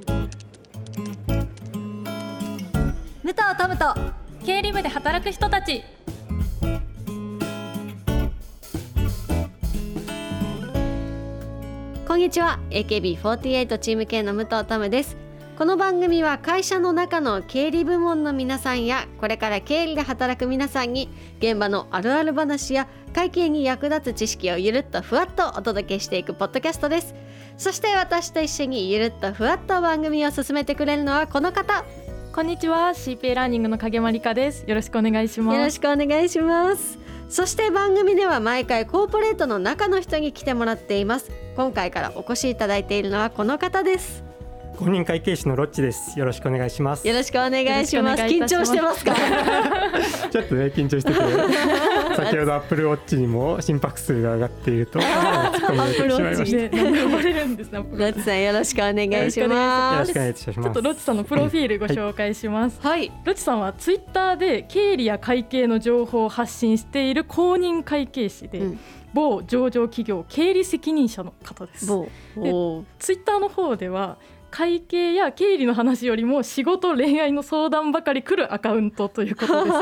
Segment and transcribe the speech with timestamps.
[0.00, 0.08] 武
[3.22, 3.94] 藤トムと
[4.44, 5.84] 経理部で働く人たち。
[12.08, 12.58] こんにちは。
[12.70, 15.23] AKB48 チーム K の武藤トムです。
[15.56, 21.08] この番組は会社の中の経理部門の皆さんやこれから経理で働く皆さんに
[21.38, 27.14] 現場のあるある話や会計に役立つ知識をゆるっとふわっとお届けしていくポッドキャストです。
[27.56, 31.84] そして私と一緒にゆるっとふわっと番組を進めてくれるのはこの方。
[32.34, 32.88] こんにちは。
[32.88, 34.64] CPA ラーニングの影間理香です。
[34.66, 35.56] よろしくお願いします。
[35.56, 36.98] よろしくお願いします。
[37.28, 41.30] そして番組では毎回コーポレートの中の人に来てもらっています。
[41.54, 44.33] 今回からお越しいただいているのはこの方です。
[44.74, 46.18] 公認会計士のロッチです。
[46.18, 47.06] よろしくお願いします。
[47.06, 48.22] よろしくお願いします。
[48.24, 49.14] 緊張してますか？
[50.30, 51.14] ちょっとね緊張してて、
[52.16, 56.50] 先ほどアップルウォッチにも心拍数が上がっていると突っ込み入れてしまいまし
[57.70, 57.78] た。
[57.78, 60.00] ロッチさんよろしくお願いします。
[60.00, 60.60] ろしくお願いします。
[60.60, 63.12] ちょっとロッチさんのプロフィールご紹介します、はい。
[63.24, 68.80] ロッチさんはツイッターで経理や会計の情報を発信している公認会計士で、うん。
[69.14, 71.86] 某上場企業経理責任者の方です。
[71.86, 74.18] ツイッターの方では
[74.54, 79.76] 会計や経理の話よりも仕事恋愛の相談ばかり来るアカウントということです。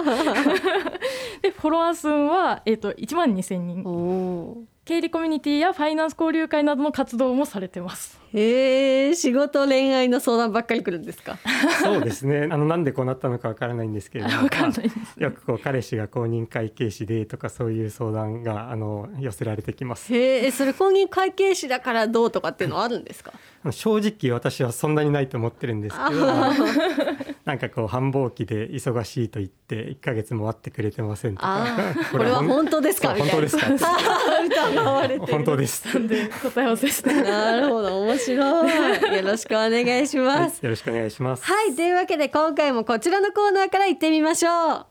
[1.43, 8.21] でフォロワー数は、えー、と1万2000人経理コミュニティやファイナンス交流会などの活動もされてます。
[8.35, 11.39] へえ仕事恋愛の相談ばっかり来るんですか？
[11.85, 12.49] そうですね。
[12.51, 14.97] あのなんでこうなったのかわからないんですけれども、 わかんないです。
[14.99, 20.13] まあよくこう彼氏が公認会計士でとかそういう相談があの寄せられてきます。
[20.13, 23.33] へえそれ公認会計士だからどうとかっていうのはあるんですか？
[23.71, 26.27] 正直私はそんなにないと思ってるんですけど、
[27.45, 31.67] なんかこう繁忙期で忙しいと言って1ヶ月も会ってくれてませんとか。
[32.13, 33.17] これは本当ですか？
[33.17, 33.67] そうみたいな本当ですか？
[33.67, 35.33] って疑われてる。
[35.33, 35.89] 本当です。
[35.93, 38.69] なんで答え合わせして なるほど面白
[39.13, 39.17] い。
[39.17, 41.45] よろしくお願いしはいますよろしくお願いします。
[41.45, 44.87] はい、というわけで今回もこちらのコーナーから行ってみましょう。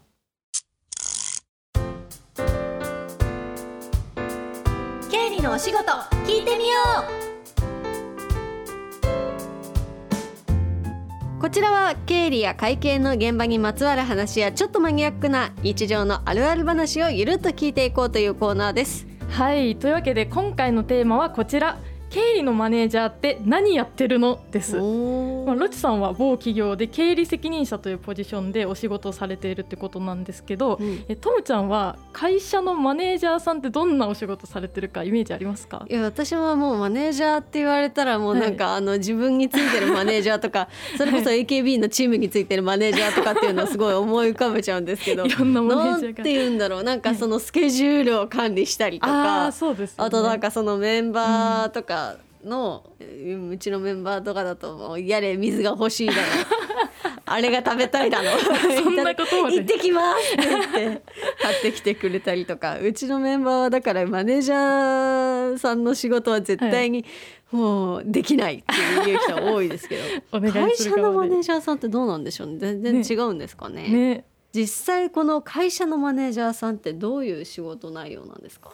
[5.09, 5.79] 経理のお仕事
[6.25, 6.75] 聞いてみよ
[7.27, 7.30] う
[11.41, 19.07] こちらは経理や会計の現場にまつわる話やちょっとマニアックな日常のあるある話をゆるっと聞いていこうというコーナーです。
[19.27, 19.75] はい。
[19.75, 21.79] というわけで今回のテーマはこちら。
[22.11, 24.41] 経理のマネージャーって何やってるの？
[24.51, 24.77] です。
[24.77, 31.05] おまあ、ロチさんは某企業で経理責任者というポジションでお仕事をされているってことなんですけど、うん。
[31.07, 35.85] えトムちゃんは会社のマネージャーさんってどんなお仕事されてるかイメージありますか？
[35.89, 40.67] いや私はもうマネージャーって言われたらもうなんか、あの自分についてるマネージャーとか
[40.97, 46.23] それこそ AKB のチームについてるマネージャーとかっていうのをすごい思い浮かべちゃうんですけど いろんなマネージャーが。
[46.25, 46.83] て言うんだろう。
[46.83, 52.00] なんかそのスケジュールを管理したりとあかあそうですよね、あとなんかそのメンバーとかの、うん
[52.43, 56.19] うちのメンバーとかだともうやれ水が欲しいだろ
[57.25, 58.29] あれが食べたいだろ。
[58.83, 61.01] そんなこと行ってきますって言って
[61.41, 67.05] 買ってきてくれたりとかうちのメンバーはだからマネージャーさんの仕事は絶対に
[67.51, 70.01] もうできないっていう人多いですけど、
[70.51, 72.57] 会社のマネージャーさんってどうなんでしょうね。
[72.59, 73.87] 全然違うんですかね。
[73.89, 74.25] ね。
[74.53, 78.71] 実際この会社のマネージャーさんってどういう仕事内容なんですか？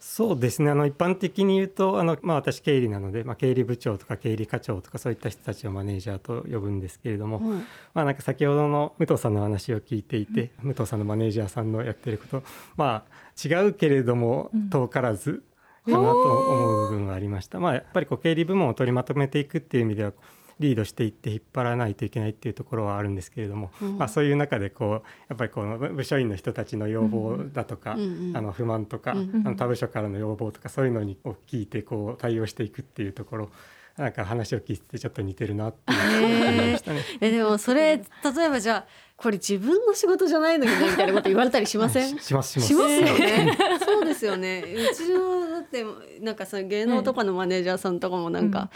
[0.00, 0.70] そうですね。
[0.70, 7.58] あの一般的に言うとあの、まあ、私経理なので、まあ、経理部長とか経理課長とかそういった人たちをマネージャーと呼ぶんですけれども、うん
[7.92, 12.42] まあ、なんか先ほどの武藤さんの話を聞いていて、武藤さんのマネージャーさんのやってること
[12.76, 14.70] まあ違うけれどもうん。
[14.70, 15.42] 遠からず
[15.84, 17.60] かなと思う部分がありました。
[17.60, 20.12] まあ、やっぱりこう経理部門を取りまとめていくっていう意味では
[20.60, 23.98] リードしていって引っ張らないといけないっていうところはあるんですけれども、うん。
[23.98, 24.90] まあ、そういう中でこう
[25.28, 33.50] やっぱりこの部署員の人たちの要望だとか、うんうんあの不満とか、うんあの他部署からの要望とかそういうのにを聞いてこう対応していくっていうところ
[33.96, 36.78] なんか話を聞いててちょっと似てるなってね。
[37.20, 38.02] えでもそれ例
[38.44, 42.18] えばじゃあこれ自分の仕事じゃないのにねみたいなこと言われたりしません？
[42.18, 42.60] しします。
[42.60, 43.56] しますよね。
[43.84, 44.64] そうですよね。
[44.66, 45.84] うちのだって
[46.20, 48.70] なんかその芸能とかのマネージャーさんとかもなんか、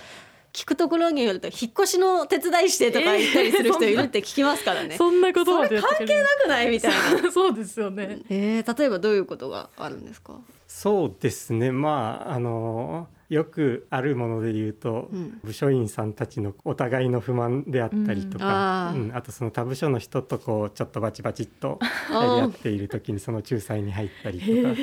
[0.55, 4.97] 聞くところによると引っ越しの手伝いしてとか言ったりする人いるって聞きますからね。
[4.97, 7.31] そんなことまでやってくれる関係なくないみたいな。
[7.33, 10.39] そうですよねえー、例えばどういうことがあるんですか？
[10.69, 15.41] そうですねまああのよくあるもので言うと、うん。
[15.43, 19.17] 部署員さんたちのお互いの不満であったりとか、ーうん。
[19.17, 21.79] あとその他部署の人とこうちょっとバチバチっと
[22.11, 24.75] やり合っている時にその仲裁に入ったりとか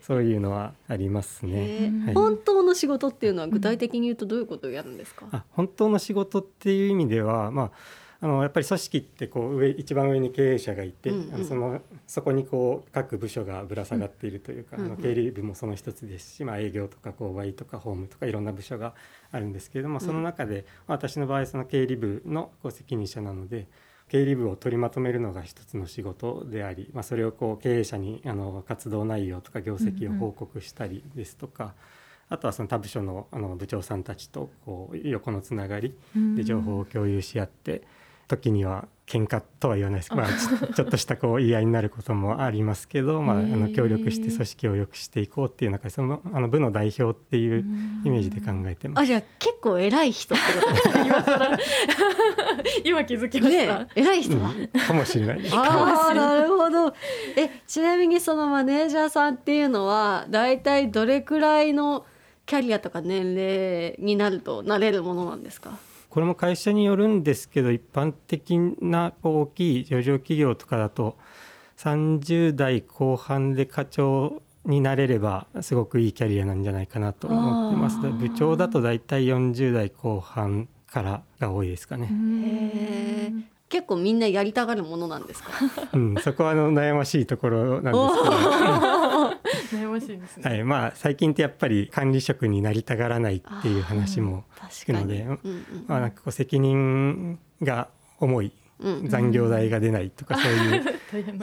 [0.00, 1.52] そういうのはありますね。
[1.54, 2.04] えー。
[2.06, 2.14] はい。
[2.14, 5.26] 本当の仕事っていうのは具体的に言うとどういうことをやるんですか？
[5.32, 7.70] あ本当の仕事っていう意味では、まあ、
[8.20, 18.94] あのやっぱり組織ってこう上一番上に経営者がいて、うんうんそのそこにこう各部署がぶら下がっているというか、うんあの経理部もその一つですし、まあ、営業とか購買とか法務とかいろんな部署が
[19.30, 23.68] あるんですけれどもその中で、まあ私の場合その経理部のこう責任者なので
[24.08, 31.74] 経理部を取りまとめるのが一つの仕事であり、まあ、それをこう経営者にあの活動内容とか業績を報告したりですとか、
[32.30, 35.94] あとはその他部署のあの部長さんたちとこう横のつながり
[36.36, 37.82] で情報を共有し合って
[38.28, 47.64] 時には喧嘩とは言わないです、まあ、ち ちょっとしたこう言い合いになることもありますけど、まあ、あの協力して組織を良くしていこうっていう中でそのあの部の代表っていう
[48.04, 49.02] イメージで考えてます。
[49.02, 50.44] あじゃあ結構偉い人って
[50.86, 51.58] こと今更
[52.84, 54.68] 今気づきました、ね偉い人だ、うん。
[54.68, 55.56] かもしれないです。
[55.56, 56.94] ああなるほど。
[57.36, 62.04] えちなみにそのマネージャーさんっていうのは大体どれくらいの
[62.44, 65.78] キャリアとか年齢になるとなれるものなんですか？
[66.18, 71.16] これも会社によるんですけど一般的な大きい上場企業とかだと
[71.76, 77.98] 30代後半で課長になれればすごくいいキャリアなんじゃないかなと思ってます。
[78.00, 82.08] 部長だと大体40代後半からが多いですかね、
[83.68, 85.50] 結構みんなやりたがるものなんですか？
[85.92, 88.88] うん、そこはあの悩ましいところなんですけど。
[89.82, 95.50] 悩ましいですね、はい、まあ最近ってやっぱり管理職になりたがらないっていう話も聞くので、確かに。
[95.52, 97.88] うんうんまあ、なんかこう責任が
[98.18, 100.84] 重いうんうん残業代が出ないとかそういう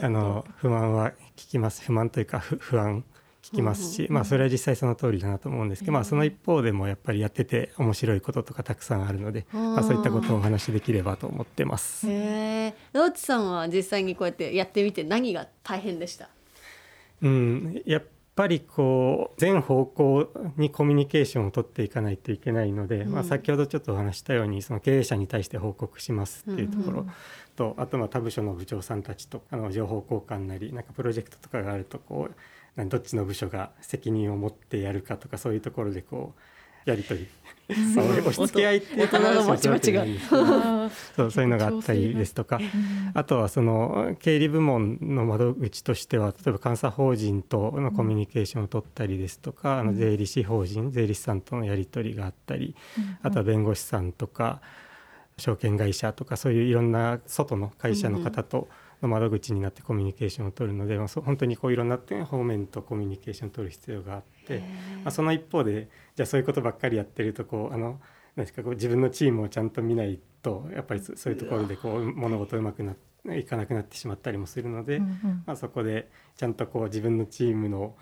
[0.02, 1.84] あの不満は聞きます。
[1.84, 3.04] 不満というか不不安
[3.52, 12.08] 聞きますし、まあそれは実際その通りだなと思うんですけど、まあその一方でもやっぱりやってて面白いこととかたくさんあるので、まあ、そういったことをお話しできればと思ってます。
[12.08, 16.28] へえロッチさんは実際にこうやってやってみて何が大変でした？
[17.22, 18.04] うん、やっ
[18.34, 23.12] ぱりこう全方向にコミュニケーションを取っていかないといけないので、うん。
[23.12, 27.10] まあ、先ほどちょっとお話ししたようにその経営者に対して報告しますっていうところうん
[27.56, 32.34] と、あとまあ他部署の部長さんたちとあの情報交換なりなんかプロジェクトとかがあるとこう
[32.76, 36.34] どっちの部署が責任を持ってやるかとかそういうところでこ
[36.86, 37.26] うやり取り。
[37.92, 40.14] そう押し付け合いっていう大人のバチバチが話をするわけじゃないん。
[40.14, 42.60] ですけどあーそうそういうのがあったりですとか。
[43.12, 52.76] あとはその経理部門の窓口としては例えば監査法人とのコミュニケーションを取ったりですとか、あの税理士法人税理士さんとのやり取りがあったり、
[53.22, 54.60] あとは弁護士さんとか
[55.38, 58.68] 証券会社とかそういういろんな外の会社の方との
[59.02, 64.60] 窓口になってコミュニケーションを取るので、まあ、本当にこういろんな方面とコミュニケーションを取る必要があって、
[65.04, 68.00] まあ、その一方でじゃあそういうことばっかりやってるとこうあの
[68.36, 72.94] なんですかこう自分のチームをちゃんと見ないとやっぱりそそういうところでこう物事うまくな
[73.34, 75.42] いかなくなってしまったりもするので、うんうん。
[75.46, 77.96] まあ、そこでちゃんとこう自分のチームの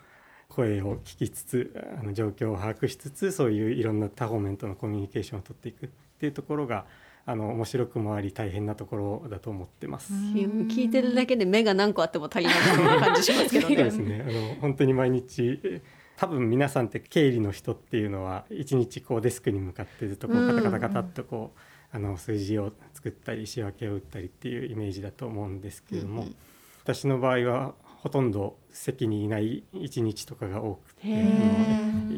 [0.49, 5.89] 声を聞きつつあの状況を把握しつつそういういろんな多方面とのコミュニケーションを取っていくっ
[6.19, 6.87] ていうところが
[7.27, 10.13] あの面白くもあり大変なところだと思ってます。
[10.13, 12.55] 聞いてるだけで目が何個あっても足りない
[13.01, 14.25] 感じしますけど そうでねすね。
[14.29, 15.81] あの本当に毎日え
[16.17, 26.37] 多分皆さんって経理の人っていうのは一日こうデスクに向かってずっとこうカタカタカタっとこう、あの数字を作ったり仕分けを打ったりっていうイメージだと思うんですけれども、うんうん。
[26.83, 31.09] 私の場合はほとんど席にいない一日とかが多くて、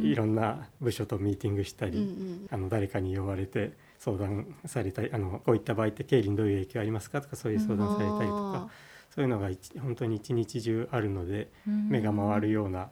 [0.03, 2.47] いろんな部署とミーティングしたり、うんうん。
[2.51, 3.73] あの誰かに呼ばれて
[4.07, 7.21] 相談されたりあのこういった場合って経理にどういう影響ありますか？
[7.21, 8.69] とかそういう相談されたりとか、
[9.13, 12.89] そういうのが一本当に一日中あるので目が回るような、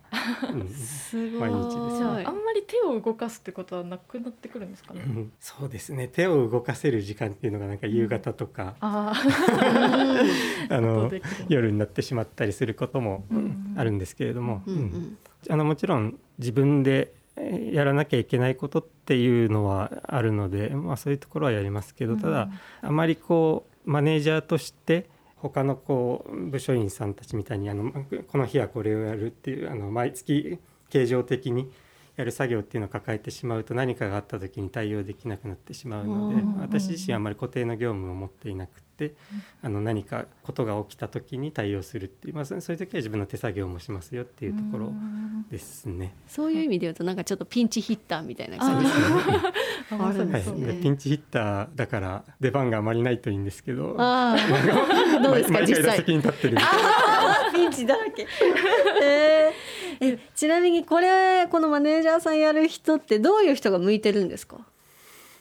[0.52, 1.50] うん すごい。
[1.50, 1.98] 毎日です。
[1.98, 5.02] じゃああんまり手を動かすってことはなくなってくるんですかね？
[5.06, 5.32] うん。
[5.38, 6.08] そうですね。
[6.08, 9.12] 手を動かせる時間っていうのがなんか夕方とか、あ
[10.68, 11.10] あの
[11.48, 14.84] 夜になってしまったりすることもうんあるんですけれども、うんううん。
[14.86, 15.18] ん。
[15.48, 22.48] あのもちろん自分でえーやらなきゃいけないことっていうのはあるので、まあ、そういうところはやりますけどただ、
[22.80, 27.92] あまりこうマネージャーとして他のこう部署員さんたちみたいにあの
[28.28, 31.70] この日はこれをやるっていうあの毎月形状的に
[32.16, 39.14] やる作業っていうのを抱えてしまうと何かがあった時に対応できなくなってしまうのでうん私自身はあまり固定の業務を持っていなくて
[39.62, 44.92] あの何かことが起きた時に対応するっていう、まあ、そういう時は自分の手作業もしますよっていうところ
[45.50, 46.14] ですね。
[46.28, 48.90] そういう意味で言うとなんかちょっとピンチヒッターみたいな感じ。
[50.32, 50.78] ですね。
[50.80, 55.84] ピンチヒッターだから出番があまりないといいんですけどあ あどうですか毎実際。
[55.84, 56.62] 回打席に立ってるんで
[57.52, 58.26] ピンチだらけ。
[59.02, 59.52] えー
[60.06, 64.58] えちなみにこれこのマネージャーさんやる人ってどういう人が向いてるんですか？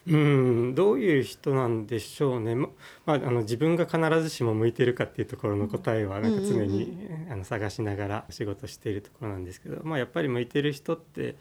[0.05, 2.67] うんどういう人なんでしょうね、ま
[3.05, 11.35] まあ、あの自分が必ずしも向いてるかっていうところの答えはなんか常に、あの探しながら仕事しているところなんですけど、まあ、やっぱり向いてる人って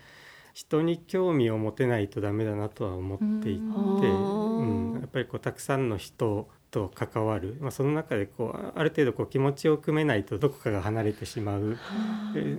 [0.55, 4.93] 人に興味を持てないとダメだなとは思っていて、うん。
[4.93, 11.77] うん、やっぱりこうたくさんの人と関わる、まあ、その中でこうある程度こう気持ちを組めないとどこかが離れてしまう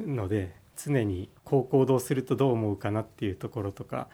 [0.08, 4.08] ので常にこう行動するとどう思うかなっていうところとか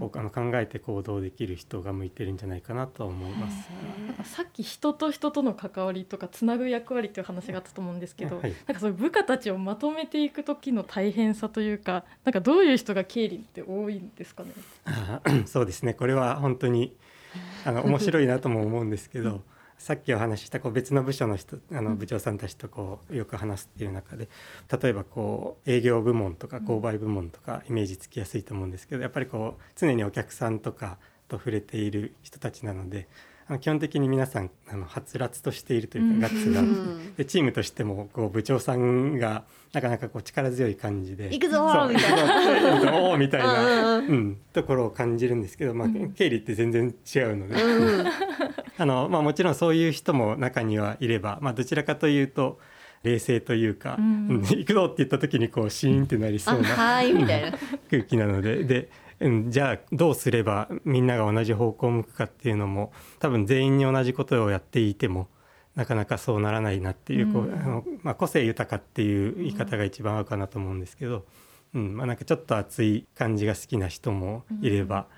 [0.00, 3.68] を、あの考えて行動できる人が向いてるんじゃないかなと思います。
[4.06, 8.54] なんかさっき人と人との関わりとかつなぐ役割っていう話があったと思うんですけど、はい。
[8.66, 14.50] なんかそういう部下たちをまとめていく時の大変さというかなんかどういう人が経理って多いんですかね？
[15.46, 15.94] そうですね。
[15.94, 16.96] これは本当に
[17.64, 19.42] あの面白いなとも思うんですけど、
[19.78, 24.28] さっきお話ししたこう別の部署の人あの部長さんたちとこうよく話すっていう中で
[24.80, 33.08] 例えばこう営業部門とか購買部門とかイメージつきやすいと思うんですけどやっぱりこう常にお客さんとかと触れている人たちなので
[33.46, 36.62] あの基本的に皆さんあのはつらつとしているというか、ガッツが
[37.16, 41.30] でチームとしてもこう部長さんがなかなかこう力強い感じで。
[41.30, 42.72] 行くぞみたいな。
[42.72, 48.06] 行くぞーみたいな、うんうん、ところを感じるんですけど、まあ、経理って全然違うので、うん
[48.78, 52.58] あのまあ、もちろんそういう人も中にはいれば、まあ、どちらかというと
[53.02, 54.40] 冷静というか、うんうん。
[54.42, 57.58] 行くぞって言った時にこうシーンってなりあそうなはいみたいな。
[57.90, 58.64] 空気なので。
[58.64, 58.88] で、うん、
[59.48, 65.28] じゃあどうすればみんなが同じ方向を向くかっていうのも多分全員に同じことをやっていても
[65.74, 67.54] なかなかそうならないなっていう,、こううん。
[67.54, 71.24] あのまあ、個性豊かっていう言い方が一番合うかなと思うんですけど、
[71.74, 75.08] うんまあ、なんかちょっと熱い感じが好きな人もいれば、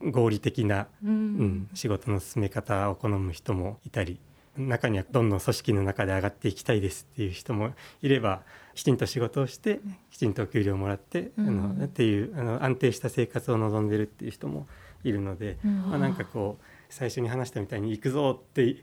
[0.00, 4.20] 合理的なううんん、仕事の進め方を好む人もいたり
[4.56, 8.42] 中にはどんどん組織の中で上がっていきたいですっていう人もいれば
[8.74, 9.80] きちんと仕事をして
[10.10, 11.48] きちんとお給料をもらって、うん。
[11.48, 14.66] あのっていうあの安定した生活を望んでるっていう人も
[15.02, 15.82] いるので、うん。
[15.90, 18.76] まあ、なんかこう最初に話したみたいに「行くぞ」って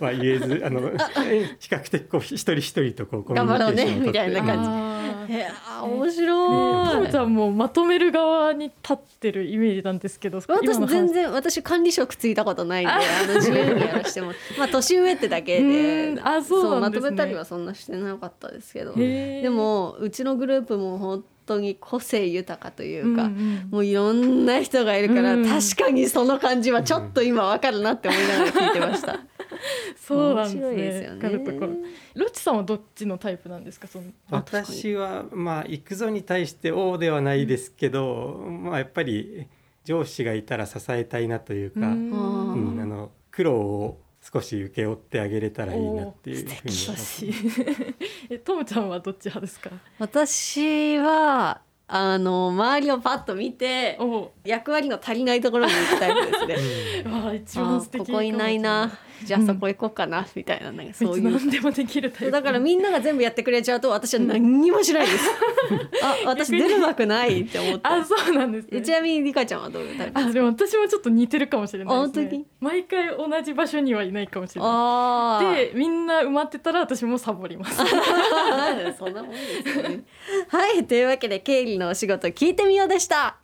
[0.00, 0.80] は言えずあの
[1.60, 4.91] 比較的こう一人一人とこうコミュニケーションを取ってみたいな感じ
[5.24, 7.00] あー面ト白い。
[7.06, 14.32] ムちゃんもまとめる側に立ってるイメージなんですけど今私全然私管理職ついたことないんであの自由にやらしても。
[14.58, 17.10] まあ年上ってだけうでんあそうなんですね。
[17.10, 18.94] まとめたりはそんなしてなかったですけど。
[18.94, 25.44] でもうちのグループも本当に個性豊かというか、うんうんもういろんな人がいるから、うん。
[25.44, 29.18] 確かにその感じはちょっと今わかるなって思いながら聞いてました。
[29.96, 30.92] そうなんですね。
[31.00, 31.78] すよね。
[32.14, 33.86] ロッチさんはどっちのタイプなんですか？
[33.86, 39.46] その私はまあ行くぞに対して「おう」ではないですけど、まあ、やっぱり
[39.84, 41.80] 上司がいたら支えたいなというか。
[41.80, 42.72] うん。
[42.72, 47.34] うん、あの苦労を少し請け負ってあげれたらいいなっていうふうに
[48.30, 49.70] えトムちゃんはどっち派ですか？
[49.98, 57.10] 私はあの周りをパッと見てお役割の足りないところに行くタイプですね。
[57.10, 58.92] わあ一あ番素敵ここいないな
[59.24, 61.30] じゃあそこ行こうかな、みたいななんかそういう。
[61.30, 62.30] 何でもできるタイプ。
[62.30, 65.30] だからみんなが全部やってくれちゃうと私は何にもしないです。
[66.02, 67.80] あ私出る幕ないって思って。
[67.88, 68.82] あそうなんですね。
[68.82, 69.82] ちなみにリカちゃんはどう？
[69.82, 72.22] いうタイプあでも私もちょっと似てるかもしれないですね。
[72.24, 75.56] あ本当に毎回同じ場所にはいないかもしれない。
[75.56, 77.76] でみんな埋まってたら私もサボります。
[78.98, 80.00] そんなもんですよね。
[80.48, 83.36] はいというわけで経理のお仕事聞いてみようでした。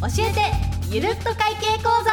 [0.00, 0.40] 教えて
[0.94, 2.12] ゆるっと会計講座。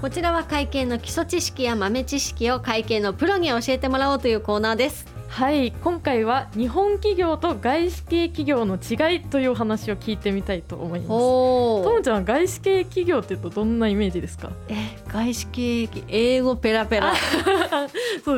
[0.00, 5.06] こちらは会計の基礎知識や豆知識を会計のプロに教えてもらおうというコーナーです。
[5.28, 11.10] はい今回は日本企業と外資系企業の違いというお話を聞いてみたいと思います。
[11.12, 14.50] おともちゃんは外資系企業っていうとどんなイメージですか？
[14.68, 14.74] え
[15.12, 17.12] 外資系英語ペラペラ。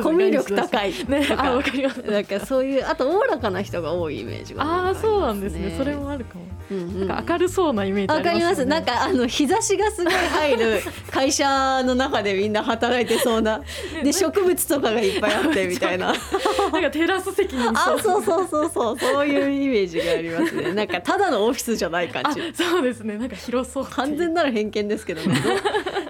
[0.03, 0.91] コミュ力高い。
[1.07, 1.27] ね。
[1.37, 2.01] あわかります。
[2.01, 5.73] なんかそういうあとおおらかな人が多いイメージがああそうなんですね。
[5.77, 6.45] それもあるかも。
[6.71, 7.07] うんうん。
[7.07, 8.65] なんか明るそうなイメージあわかります。
[8.65, 13.61] なんかあの日差しがすごい入る会社の中でみんな働いてそうな。
[14.03, 16.07] で植物とかがいっぱいあってみたいな。
[16.73, 18.99] なんかテラス席にいあ、そうそうそうそう。
[18.99, 20.73] そういうイメージがありますね。
[20.73, 22.41] なんかただのオフィスじゃない感あじ。
[22.53, 23.17] そうですね。
[23.17, 23.85] なんか広そう。
[23.85, 25.35] 完全なる偏見ですけどね。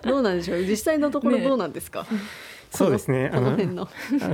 [0.05, 0.59] どうなんでしょう？
[0.63, 1.43] 実際のところね。
[1.43, 2.05] どうなんですか？
[2.71, 3.31] そうですね。
[3.33, 3.55] あの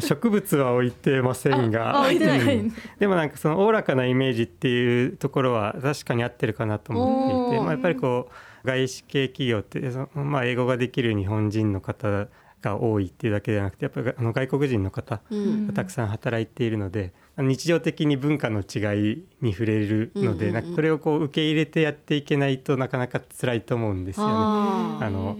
[0.02, 1.98] 植物は置いてませんが。
[2.00, 2.58] あ置いてない。
[2.58, 2.74] うん。
[3.00, 8.30] でもなんかそのおおらかなイメージっていうところは確かに合ってるかなと思っていて、まあ、やっぱりこ
[8.64, 12.28] う外資系企業ってその、まあ、英語ができる日本人の方
[12.62, 15.68] が多いっていうだけではなくてやっぱりあの外国人の方うん。
[15.68, 20.54] がたくさん働いているので、日常的に文化の違いに触れるので、うんうんうん。
[20.54, 24.34] なんかこれをこう受け入れてやっていけないとなかなか辛いと思うんですよね。
[24.34, 25.38] あの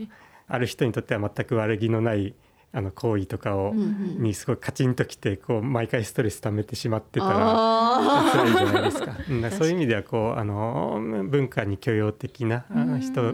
[0.48, 2.34] ある人にとっては全く悪気のない
[2.74, 3.84] あの行為とかを、うんう
[4.20, 4.24] ん。
[4.24, 9.08] にすごいカチンときてこう毎回ストレス溜めてしまってたらあ辛いじゃないですか。
[9.08, 12.66] からそういう意味ではこうあの文化に許容的な
[13.02, 13.34] 人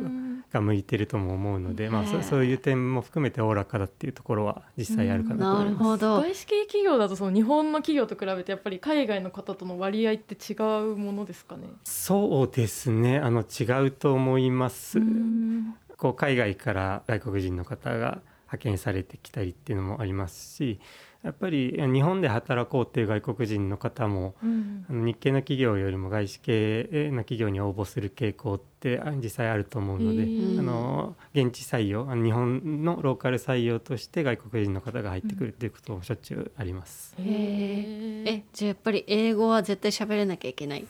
[0.57, 5.83] がが向いてるとも思うので、まあ、そそういう点も含めておおらかだっていうところは実際あるかなとなる思います。
[5.83, 10.55] ほど外資系企業だとその日本の企業と比べてやっぱり海外の方との割合って違
[10.91, 11.67] うものですかね？
[11.83, 14.99] そうですねあの違うと思います。
[14.99, 20.79] うんこう海外から外国人の方が派遣されてきたりっていうのもありますし
[21.27, 30.59] やっぱり日本で働こうっていう外国人の方もうんあの日系の企業よりも外資系の企業に応募する傾向ってあ実際あると思うので、へー。
[30.59, 37.13] あの現地採用あの日本のローカル採用として外国人の方が入ってくるっていうこともしょっちゅうあります。
[37.19, 40.85] へええじゃあやっぱり英語は絶対喋れなきゃいけない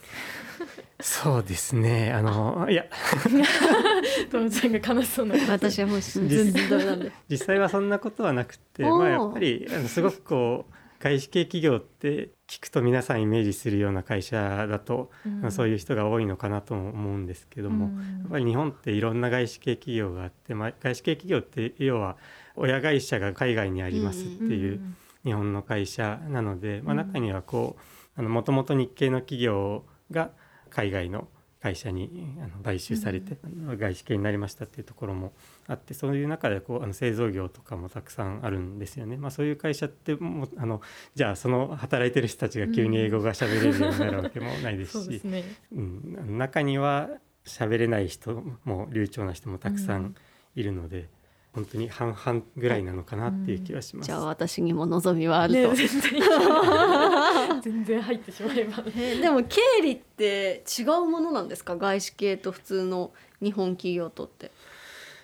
[1.00, 2.12] そうですね。
[2.12, 2.86] あのいや。
[4.32, 5.36] ともちゃんが悲しそうな。
[5.50, 7.12] 私はもう全然ダメなんで。
[7.30, 15.52] 実際はそんなことはなくて、まあ、やっぱりあのすごくこう外資系企業って聞くと皆さんイメージするような会社だと、うん。
[15.52, 18.20] そういう人が多いのかなとも思うんですけども、うん。
[18.22, 22.18] やっぱり日本っていろんな外資系企業があって、まあ、外資系企業って要は
[22.56, 24.82] 親会社が海外にありますっていう
[25.24, 26.98] 日本の会社なので、まあ、うん。
[26.98, 27.78] 中にはこ
[28.18, 30.32] うもともと日系の企業が
[30.78, 31.28] 海外の
[31.60, 35.34] 会社にあの買収されて、あの外資系になりましたっていうところも
[35.68, 39.18] あってそういう中でこうあの製造業とかもたくさんあるんですよね。
[39.18, 40.82] まあ、そういう会社ってもうあの
[41.16, 45.22] じゃあその働いてる人たちが急に英語が喋れるようになるわけもないですし。
[45.74, 47.10] うん、中には
[47.44, 50.14] 喋れない人も流暢な人もたくさん
[50.54, 51.10] いるので、
[51.58, 54.06] 本当に半々ぐらいなのかなっていう気はします。
[54.06, 56.22] じゃあ私にも望みはあると、ね全然
[57.64, 58.92] 全然入ってしまえばね。
[58.96, 61.76] えでも経理って違うものなんですか？
[61.76, 63.12] 外資系と普通の
[63.42, 64.52] 日本企業とって。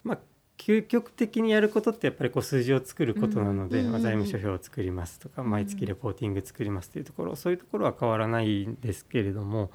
[0.03, 0.19] まあ
[0.57, 9.71] 究極的にやることってやっぱりこう数字を作ることなので、うんまあ、財務諸表を作りますとか、毎月レポーティング作りますというところそういうところは変わらないんですけれども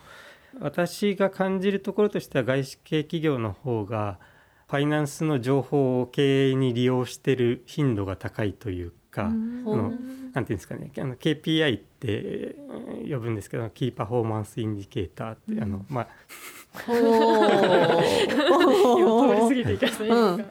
[0.60, 4.18] 私が感じるところとしては外資系企業の方が
[4.68, 9.62] ファイナンスの情報を経営に利用している頻度が高いというか、うん。
[9.64, 9.92] ほうの
[10.32, 16.08] なんていうんですかねあの KPI ってえー呼ぶんですけど Key Performance Indicator って、あのまあ
[16.86, 16.94] 今
[19.48, 20.08] 通 り過ぎていかない。
[20.08, 20.34] うん。
[20.34, 20.44] うん。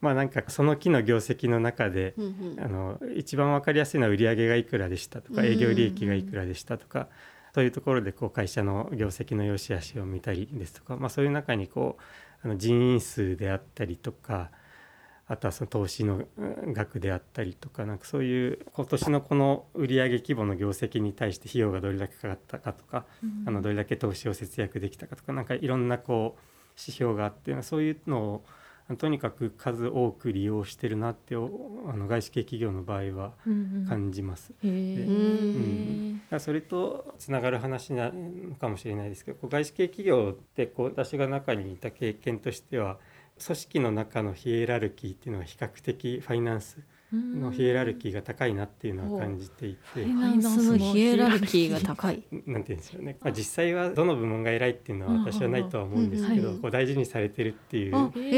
[0.00, 2.60] まあなんかその木の業績の中で、うんうん。
[2.64, 5.46] あの一番わかりやすいのは売上がいくらでしたとかうん。
[5.46, 7.08] 営業利益がいくらでしたとか、
[7.54, 12.02] そういうところでこう会社の業績の良し悪しを見たりですとか、まあ、そういう中にこう
[12.42, 14.50] あの人員数であったりとか
[15.30, 23.04] あとはその投資のうん額であったりとかなんかそういう今年のこの売上規模の業績に対して費用がどれだけかかったかとか、
[23.46, 26.40] あのどれだけ投資を節約できたかとかなんかいろんなこう
[26.76, 28.44] 指標があってそういうのを
[28.96, 31.50] とにかく数多く利用してるなってお
[31.88, 33.32] あの外資系企業の場合は
[33.88, 34.52] 感じます。
[34.62, 36.20] うん。
[36.38, 42.98] それとつながる話なのかもしれないですけど外資系企業ってこう私が中にいた経験としては
[43.44, 46.78] 組織の中のヒエラルキーっていうのは比較的ファイナンス
[47.12, 50.04] のヒエラルキーが高いなっていうのは感じていて。
[50.04, 52.22] ファイナンスのヒエラルキーが高い。
[52.46, 56.38] なんていうんですよね、まあ、実際はどの部門が偉いっていうのは私はないとは思うんですけうん。
[56.38, 58.36] うんどこう大事にされてるっていうあ意味へで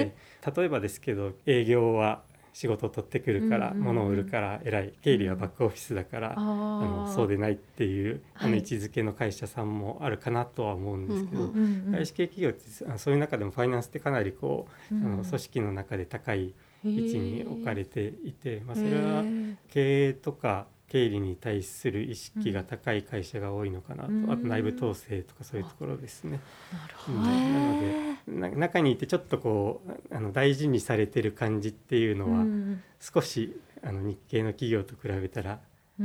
[0.00, 0.14] え。
[0.56, 2.22] 例えばですけど営業は
[2.52, 3.84] 仕事を取ってくるから、うんうんうん。
[3.84, 4.94] 物を売るから偉い。
[5.02, 8.60] 経理はバックオフィスだから、あのそうでないっていうあのはい。
[8.60, 11.52] 位置づけの会社さんもあるかなとは思うんですけど、
[11.90, 19.24] 外資系企業ってそういう中でもファイナンスってかなりこう、あの組織の中で高い位置に置かれていて、まあ、それは
[19.70, 24.30] 経営とか経理に対する意識が高い会社が多いのかなと、うん。
[24.30, 26.40] あと内部統制とかそういうところですね。
[26.72, 27.22] なるほうん。
[27.22, 32.82] なのでな中にいてちょっとこうあの大事にされてる感じっていうのどは、うん。
[33.00, 35.58] 少しあの日系の企業と比べたら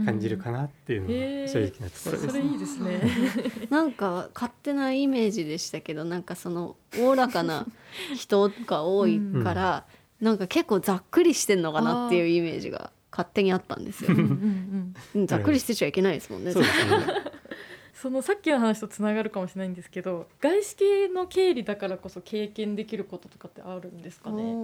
[0.06, 2.28] 感じるかなっていうのが正直なところです。
[2.28, 3.02] それいいですね。
[3.70, 7.68] なんか勝手なイメージでしたけどなんかそのおおらかな
[8.16, 9.86] 人が多いから、
[10.22, 14.18] なんか結構ざっくりしてんのかなっていうイメージが勝手にあったんですようん。
[14.18, 16.52] うんうんうんざっくりしてちゃいけないですもんね。
[16.52, 16.68] そね。
[17.94, 24.56] そのさっきの話とつながるかもしれないんですけど外資系の経理だからこそ経験できることとかってあるんですかね？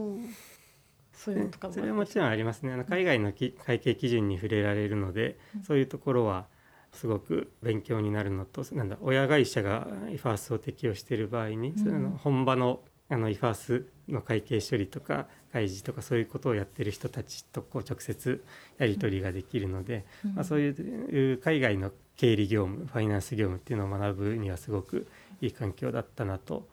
[1.13, 2.71] そういうのとかもそれはもちろんありますね。
[2.71, 6.47] あの海外のき会計基準に触れられるので、そういうところは
[6.93, 18.43] すごく勉強になるのと、なんだ親会社が IFRS を適用している場合に、その本場のあの IFRS の会計処理とか開示とかそういうことをやってる人たちとこう直接
[18.77, 20.05] やり取りができるので、
[20.35, 25.07] まあ、そういう海外の経理業務ファイナンス業務っていうのを学ぶにはすごく
[25.41, 26.67] いい環境だったなと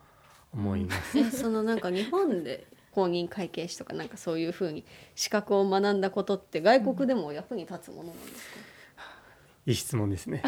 [0.53, 1.17] 思います。
[1.17, 4.85] えそのなんか日本で公認会計士とかなんかそういうふうに
[5.15, 8.59] 資格を学んだことって外国でも役に立つものなんですか、
[9.67, 10.41] いい質問ですね。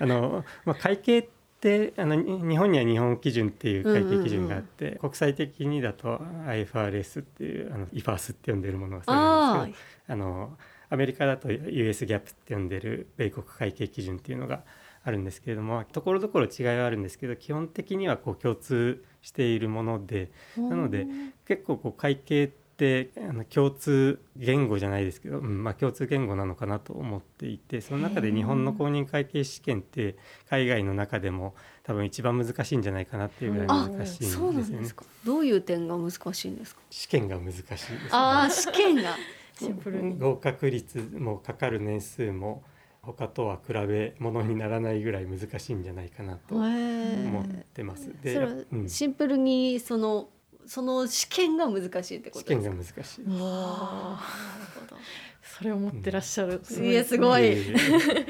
[0.00, 1.28] あの、まあ、会計
[1.64, 10.58] ってあの日本には日本基準っていう会計基準があって、国際的にだと IFRS っていうあの IFRS って呼んでるものがそれなんですけどあの
[10.90, 14.62] アメリカだと US ギャップって呼んでる米国会計基準っていうのが
[15.02, 21.06] あるんですけれどもところどころ違いはあるんですけど基本的にはこう共通しているものでなので
[21.46, 30.16] 結構こう会計ってあの共通言語じゃないですけど、うんまあ、共通言語なのかなと思っていてその中で日本の公認会計試験って
[30.50, 34.94] 海外の中でも多分一番難しいんじゃないかなっていうぐらいあ難しいんですそうなんよねです。
[34.94, 36.80] かどういう点が難しいんですか？
[36.90, 37.96] 試験が難しいです、ね。
[38.10, 39.16] ああ試験が
[39.56, 42.64] シンプルに合格率もかかる年数も
[43.02, 48.10] 他とは比べ物にならないぐらい難しいんじゃないかなと思ってます。
[48.20, 50.28] それはうんシンプルにその
[50.66, 52.70] その試験が難しいってこ試とですか？
[52.70, 53.24] 験が難しい。
[53.24, 54.20] わあ
[54.58, 55.00] なるほど。
[55.42, 57.42] それを持ってらっしゃる、いやすごい。
[57.42, 57.74] え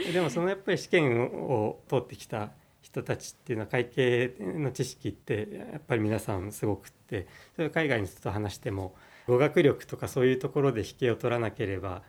[0.09, 2.51] えでもそのやっぱり試験を通ってきた
[2.83, 8.95] 人たちっていうのは会計の知識ってやっぱり皆さんすごくってそれを海外の人と話しても
[9.27, 12.03] 語学力とかそういうところで引けを取らなければ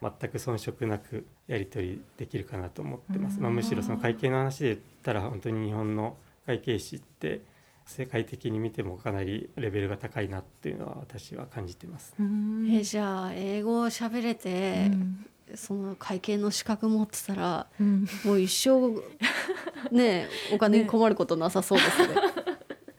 [0.00, 3.38] 全く遜色なくやり取りできるかなと思ってます。
[3.40, 6.16] まあ、むしろその会計の話で言ったら本当に日本の
[6.46, 7.42] 会計士って
[7.86, 12.14] 世界的に見てもかなりレベルが高いなっていうのは私は感じてます。
[12.18, 12.68] うん。
[12.70, 15.26] えじゃあ英語を喋れて、うん。
[15.54, 18.06] その会計の資格持ってたらうん。
[18.24, 19.02] もう一生
[19.94, 22.14] ねお金に困ることなさそうですね。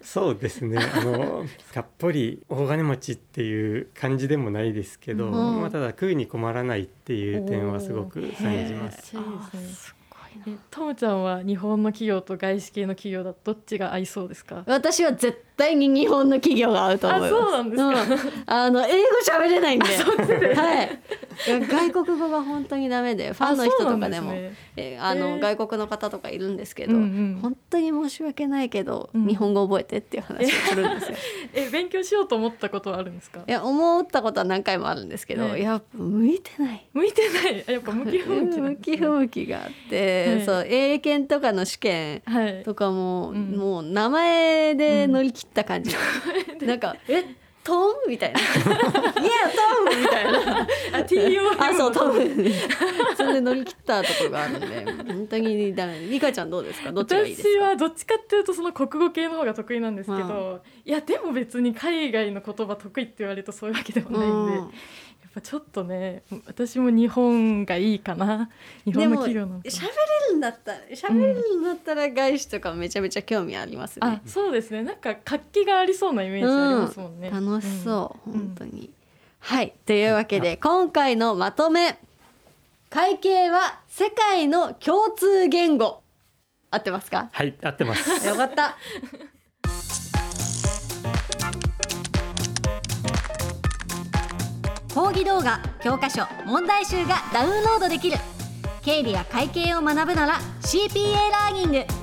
[0.04, 0.78] そうですね。
[0.78, 5.62] あのがっぽり大金持ちっていう感じでもないですけど、うん。
[5.62, 9.16] まあ、ただ食うに困らないっていう点はすごく感じます。
[10.48, 14.64] えトムちゃんは日本の企業と外資系の企業だどっちが合いそうですか？
[14.68, 17.34] 私は絶対に日本の企業が合うと思います。
[17.34, 18.32] あそうなんですか？
[18.32, 18.44] うん。
[18.46, 19.86] あの英語喋れないんで、
[20.56, 21.00] はい。
[21.68, 24.54] 外国語が本当にダメで、ファンの人とかでも、あね。
[24.76, 27.40] えあの外国の方とかいるんですけど、うんうん。
[27.42, 29.28] 本当に申し訳ないけど、うん。
[29.28, 31.18] 日本語覚えてっていう話をするんですよ。
[31.54, 33.42] え勉強しようと思ったことはあるんですか？
[33.48, 36.88] いや思ったことは何回もあるんですけど、はいやっぱ向いてない。
[36.94, 37.64] 向いてない？
[37.68, 40.46] あ やっぱ向き不向きなん向き不向きがあって、はい。
[40.46, 42.64] そう英検とかの試験はい。
[42.64, 43.52] とかも、うん。
[43.56, 45.96] もう名前で乗り切った感じ、
[46.66, 47.24] なんか「え
[47.64, 50.68] トム?」みたいな「いやトム!」みたいな。
[50.94, 52.20] あ TOM あそうトム
[53.18, 56.00] それで乗り切ったところがあるんで本当にダメ。
[56.02, 56.92] リカちゃんどうですか？
[56.92, 57.50] どっちがいいですか？
[57.50, 64.72] 私はどっちかっていうとその国語系の方が得意なんですけど、いやでも別に海外の言葉得意って言われるとそういうわけではないんで、うん
[65.34, 68.50] ぱちょっとね私も日本がいいかな。
[68.86, 69.90] 日本の企業なの喋れ
[70.32, 74.08] るんだったら喋れるんだったら外資とかめちゃめちゃ興味ありますね。
[74.08, 74.84] あ、そうですね。
[74.84, 77.46] なんか活気がありそうなイメージありますもんね、うん。
[77.46, 78.40] 楽しそう、うん。
[78.40, 78.90] 本当に。
[79.40, 79.74] はい。
[79.86, 81.98] というわけで今回のまとめ。
[82.90, 86.04] 会計は世界の共通言語。
[86.70, 87.30] 合ってますか？
[87.32, 88.28] はい合ってます。
[88.28, 88.78] よかった
[94.94, 98.18] 講義動画教科書問題集がダウンロードできる。
[98.84, 102.03] 経理や会計を学ぶなら CPA ラーニング。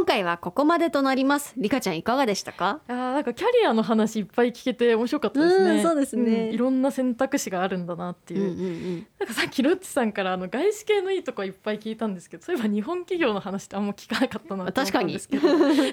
[0.00, 2.80] 今回はここまでとなりますリカちゃんいかがでしたか？
[2.88, 5.70] あーなんかキャリアの話いっぱい聞けて面白かったですね。
[5.72, 8.50] うんそうですねんいろんな選択肢があるんだなっていう。
[8.50, 15.48] んなんかさっきロッチさんからあの外資系のいいとこいっぱい聞いたんですけど、そういえば日本企業の話ってあんま聞かなかったなと思ったんですけど。
[15.52, 15.92] 日本企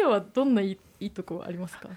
[0.00, 1.88] 業はどんないいいいとこありますか？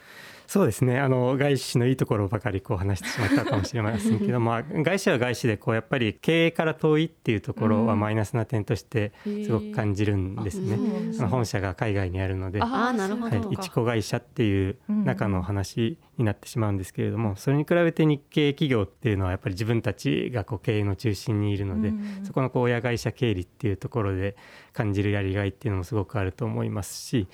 [0.47, 0.99] そうですね。
[0.99, 7.99] あの外資のいいところばかりこう話してしまったかもしれませんけど、 まあ、外資は外資でこうやっぱり経営から遠いっていうところはうん。
[7.99, 10.77] マイナスな点としてすごく感じるんですね。
[11.19, 13.38] あの本社が海外にあるので、あーなるほど。
[13.39, 22.19] はい、一子会社っていううん中の話になってしまうんですけれども、それに比べて日系企業っていうのはやっぱり自分たちがこう経営の中心にいるので、うん。
[22.23, 24.36] そこのこう親会社経理っていうところで
[24.78, 27.28] 感じるやりがいっていうのもすごくあると思いますし、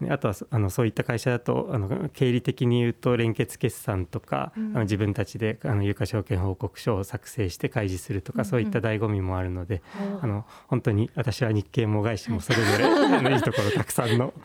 [0.00, 4.72] ねあとはそあのそういった会社だとあの経理的に言うと連結決算とか、うん。
[4.74, 10.24] あの自分たちであの有価証券報告書を作成して開示するとか、うんそういった醍醐味もあるので、うん。
[10.24, 14.34] あの本当に私は日系も外資もそれぞれ いいところたくさんの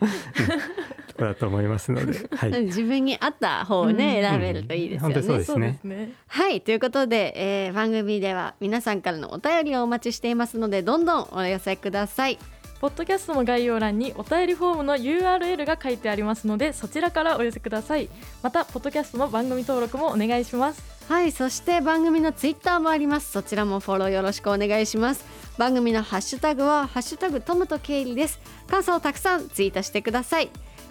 [1.20, 4.30] ころだと思いますので、 はい、自分に合った方をね、うん。
[4.30, 5.14] 選べるといいですよね。
[5.14, 5.72] 本当にそうですね。
[5.72, 6.12] ですね。
[6.26, 6.60] はい。
[6.60, 12.38] ということで、えー番組では皆さんからのお便りをお待ちしていますのでどんどんお寄せください。
[12.80, 18.08] ポッドキャストの概要欄にお便りフォームの URL が書いてありますのでそちらからお寄せください。
[18.42, 20.82] またポッドキャストの番組登録もお願いします。
[21.08, 21.32] はい。
[21.32, 23.32] そして番組のツイッターもあります。
[23.32, 25.24] そちらもフォローよろしくお願いします。
[25.58, 28.40] 番組のハッシュタグはハッシュタグトムとケイリです。
[28.70, 30.48] 感想をたくさんツイートしてください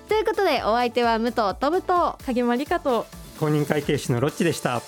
[0.09, 3.05] ということでお相手は武藤トムと影間理香と
[3.39, 4.81] 公認会計士のロッチでした。